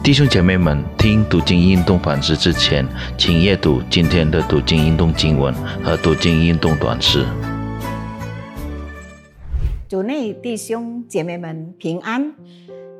[0.00, 2.86] 弟兄姐妹们，听读经运动反思之前，
[3.18, 7.26] 请阅读今天的读经运动经文和读经运动短诗。
[9.86, 12.32] 主内弟兄姐妹们平安，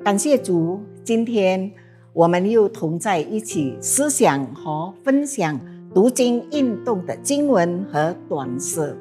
[0.04, 1.70] 感谢主，今天
[2.12, 5.58] 我们又同在一起思想和分享
[5.94, 8.94] 读经运动的经文和短诗。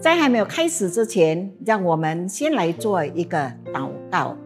[0.00, 4.36] 在还没有开始之前，让我们先来做一个祷告。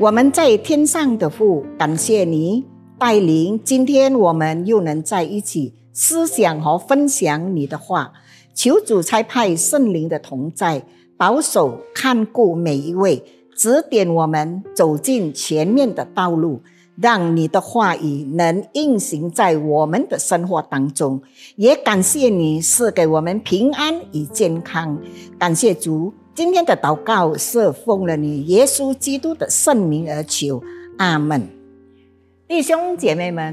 [0.00, 2.64] 我们在天上的父，感谢你
[3.00, 8.12] 带领，今天我们又能在一起思想和分享你的话。
[8.54, 10.84] 求主差派圣灵的同在。
[11.16, 13.24] 保守看顾每一位，
[13.56, 16.60] 指点我们走进前面的道路，
[16.94, 21.20] 让你的话语能运行在我们的生活当中。
[21.56, 24.96] 也感谢你赐给我们平安与健康。
[25.36, 30.62] 感谢主，今天的祷告是奉了你耶稣基督的圣名而求。
[30.96, 31.48] 阿门。
[32.46, 33.52] 弟兄姐妹们，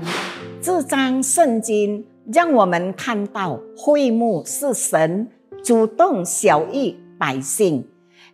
[0.62, 5.28] 这张圣经让我们看到会幕是神
[5.64, 6.96] 主动小意。
[7.18, 7.88] 百姓，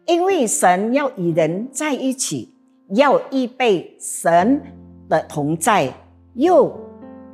[0.05, 2.53] 因为神要与人在一起，
[2.89, 4.61] 要预备神
[5.07, 5.93] 的同在，
[6.33, 6.77] 又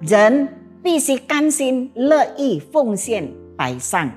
[0.01, 0.47] 人
[0.83, 4.07] 必须甘心乐意奉献摆上。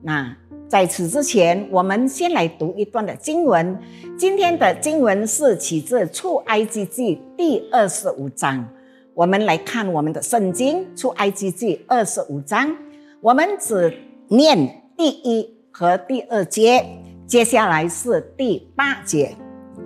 [0.00, 0.34] 那
[0.68, 3.78] 在此之前，我们先来读一段的经文。
[4.18, 8.68] 今天的经文是起自出埃及记第二十五章。
[9.14, 12.76] 我们来看我们的圣经出埃及记二十五章，
[13.20, 13.96] 我们只
[14.28, 15.56] 念第一。
[15.78, 16.82] 和第二节，
[17.26, 19.36] 接下来是第八节。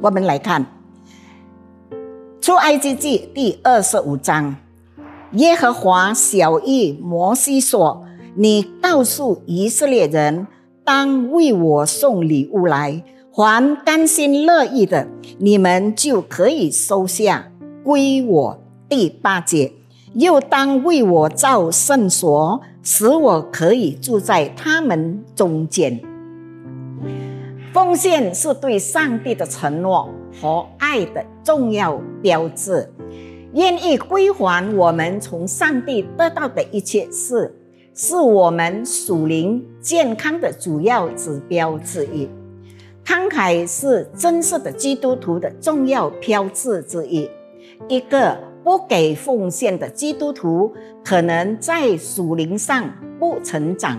[0.00, 0.64] 我们来看
[2.40, 4.54] 《出埃及记》第二十五章。
[5.32, 8.06] 耶和华小谕摩西说
[8.38, 10.46] ：“你告诉以色列人，
[10.92, 15.06] 当为我送礼物来，还甘心乐意的，
[15.38, 17.52] 你们就可以收下
[17.84, 18.60] 归我。”
[18.90, 19.70] 第八节，
[20.14, 22.60] 又当为我造圣所。
[22.82, 26.00] 使我可以住在他们中间。
[27.72, 30.08] 奉献是对上帝的承诺
[30.42, 32.92] 和爱的重要标志，
[33.54, 37.54] 愿意归还我们从上帝得到的一切事，
[38.02, 42.26] 是我们属灵健康的主要指标之一。
[43.04, 47.28] 慷慨是真实的基督徒的重要标志之一。
[47.88, 48.38] 一个。
[48.62, 53.98] 不给奉献的基督徒，可能在属灵上不成长。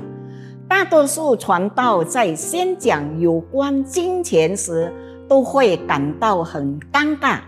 [0.68, 4.94] 大多数传道在宣讲有关金钱时，
[5.28, 7.40] 都会感到很尴尬。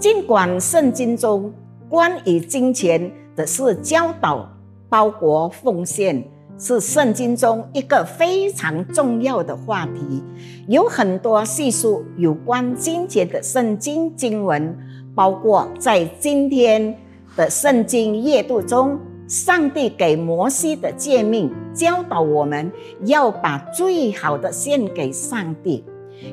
[0.00, 1.54] 尽管圣经中
[1.88, 4.50] 关于金钱的是教导，
[4.88, 6.24] 包括奉献
[6.58, 10.22] 是圣经中一个非常重要的话题，
[10.66, 14.76] 有很多细述有关金钱的圣经经文。
[15.14, 16.96] 包括在今天
[17.34, 18.96] 的圣经阅读中，
[19.26, 22.70] 上帝给摩西的诫命教导我们
[23.04, 25.84] 要把最好的献给上帝。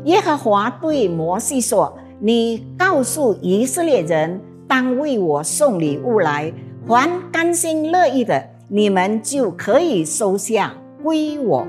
[0.03, 6.53] 耶和华对摩西说：“你告诉以色列人，当为我送礼物来，
[6.87, 11.67] 还甘心乐意的，你们就可以收下归我。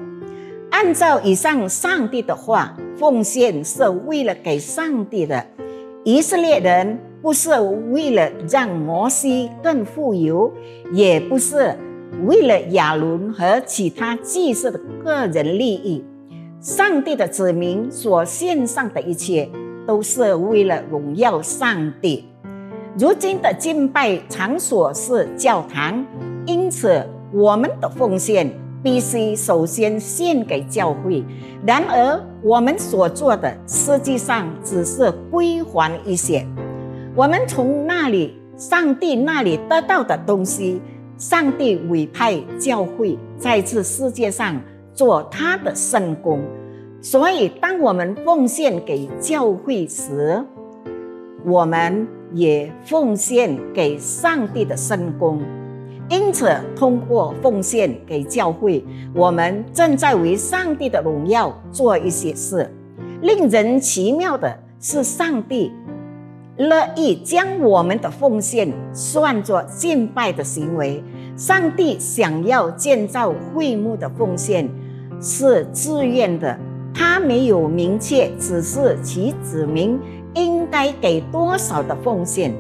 [0.71, 5.47] 按照以上上帝的话，奉献是为了给上帝的。”
[6.05, 7.51] 以色列人不是
[7.91, 10.53] 为了让摩西更富有，
[10.93, 11.77] 也不是
[12.25, 16.05] 为了亚伦和其他祭司的个人利益。
[16.61, 19.49] 上帝的子民所献上的一切，
[19.85, 22.27] 都是为了荣耀上帝。
[22.99, 26.05] 如今的敬拜场所是教堂，
[26.47, 28.51] 因此我们的奉献。
[28.83, 31.25] 必须首先献给教会。
[31.67, 36.47] 然而，我们所做的实际上只是归还一些
[37.17, 40.81] 我们从那里、上帝那里得到的东西。
[41.19, 44.61] 上帝委派教会在这世界上
[44.95, 46.41] 做他的圣工，
[47.01, 50.45] 所以当我们奉献给教会时，
[51.45, 55.41] 我们也奉献给上帝的圣工。
[56.09, 62.71] 因此，通过奉献给教会，我们正在为上帝的荣耀做一些事。
[63.23, 65.73] 令人奇妙的是，上帝
[66.59, 71.03] 乐意将我们的奉献算作敬拜的行为。
[71.37, 74.71] 上帝想要建造会幕的奉献
[75.21, 76.57] 是自愿的，
[76.95, 79.99] 他没有明确指示其子民
[80.37, 82.55] 应该给多少的奉献。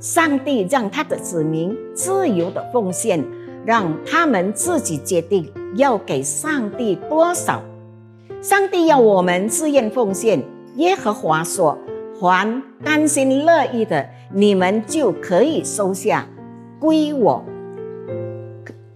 [0.00, 3.24] 上帝让他的子民自由的奉献，
[3.64, 7.62] 让他们自己决定要给上帝多少。
[8.40, 10.42] 上帝要我们自愿奉献。
[10.76, 11.76] 耶和华说
[12.20, 16.28] ：“还甘心乐意的，你们就可以收下，
[16.78, 17.44] 归我。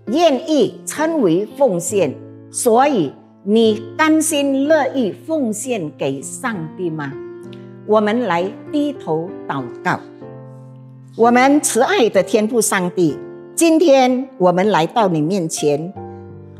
[0.06, 2.14] 愿意称为奉献，
[2.52, 3.12] 所以
[3.42, 7.12] 你甘心乐意奉献给上帝吗？
[7.86, 9.98] 我们来低头祷告。
[11.16, 13.18] 我们慈爱的天父上帝，
[13.56, 15.92] 今天我们来到你面前，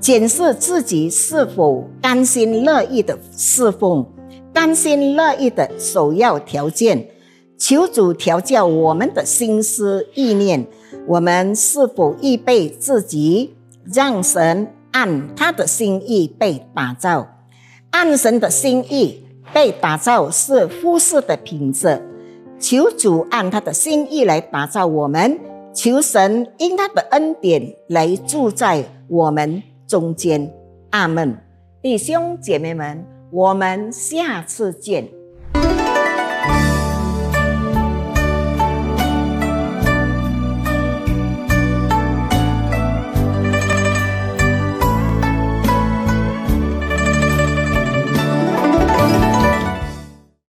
[0.00, 4.04] 检视自己是否甘心乐意的侍奉，
[4.52, 7.08] 甘心乐意的首要条件。
[7.56, 10.66] 求主调教我们的心思意念，
[11.06, 13.54] 我们是否预备自己，
[13.94, 17.28] 让神按他的心意被打造？
[17.92, 22.00] 按神的心意被打造是忽视的品质。
[22.58, 25.38] 求主按他的心意来打造我们，
[25.74, 30.52] 求神因他的恩典来住在我们中间。
[30.90, 31.36] 阿门。
[31.82, 35.08] 弟兄姐妹们，我们下次见。